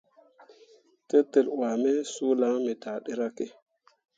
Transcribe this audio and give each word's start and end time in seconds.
Tetel 1.07 1.47
wuah 1.55 1.75
me 1.83 1.91
suu 2.13 2.35
lan 2.41 2.55
me 2.65 2.71
daa 2.83 2.99
ɗeryakke. 3.05 3.45